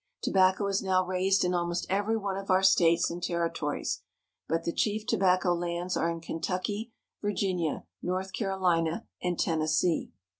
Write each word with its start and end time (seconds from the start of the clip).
Tobacco 0.23 0.65
is 0.65 0.81
now 0.81 1.05
raised 1.05 1.43
in 1.45 1.53
almost 1.53 1.85
every 1.87 2.17
one 2.17 2.35
of 2.35 2.49
our 2.49 2.63
states 2.63 3.11
and 3.11 3.21
territories, 3.21 4.01
but 4.47 4.63
the 4.63 4.73
chief 4.73 5.05
tobacco 5.05 5.53
lands 5.53 5.95
are 5.95 6.09
in 6.09 6.21
Ken 6.21 6.41
tucky, 6.41 6.91
Virginia, 7.21 7.85
North 8.01 8.33
Carolina, 8.33 9.05
and 9.21 9.37
Tennessee. 9.39 10.11